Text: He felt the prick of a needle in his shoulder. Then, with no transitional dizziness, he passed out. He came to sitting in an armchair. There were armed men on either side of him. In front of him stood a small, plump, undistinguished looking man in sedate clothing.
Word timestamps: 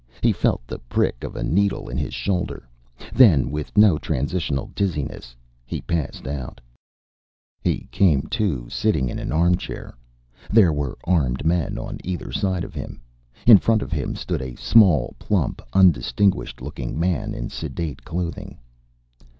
He 0.23 0.31
felt 0.31 0.65
the 0.65 0.79
prick 0.79 1.23
of 1.23 1.35
a 1.35 1.43
needle 1.43 1.87
in 1.87 1.95
his 1.95 2.15
shoulder. 2.15 2.67
Then, 3.13 3.51
with 3.51 3.77
no 3.77 3.99
transitional 3.99 4.71
dizziness, 4.73 5.35
he 5.63 5.79
passed 5.79 6.25
out. 6.25 6.59
He 7.63 7.87
came 7.91 8.23
to 8.31 8.67
sitting 8.67 9.09
in 9.09 9.19
an 9.19 9.31
armchair. 9.31 9.95
There 10.49 10.73
were 10.73 10.97
armed 11.03 11.45
men 11.45 11.77
on 11.77 11.99
either 12.03 12.31
side 12.31 12.63
of 12.63 12.73
him. 12.73 12.99
In 13.45 13.59
front 13.59 13.83
of 13.83 13.91
him 13.91 14.15
stood 14.15 14.41
a 14.41 14.55
small, 14.55 15.15
plump, 15.19 15.61
undistinguished 15.71 16.63
looking 16.63 16.99
man 16.99 17.35
in 17.35 17.51
sedate 17.51 18.03
clothing. 18.03 18.57